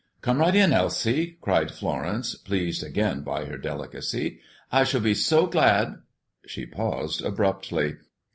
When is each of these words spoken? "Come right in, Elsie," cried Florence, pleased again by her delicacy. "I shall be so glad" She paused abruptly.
"Come 0.21 0.39
right 0.39 0.55
in, 0.55 0.73
Elsie," 0.73 1.37
cried 1.41 1.69
Florence, 1.69 2.33
pleased 2.33 2.83
again 2.83 3.21
by 3.21 3.45
her 3.45 3.59
delicacy. 3.59 4.39
"I 4.71 4.83
shall 4.83 5.01
be 5.01 5.13
so 5.13 5.45
glad" 5.45 6.01
She 6.47 6.65
paused 6.65 7.21
abruptly. 7.23 7.97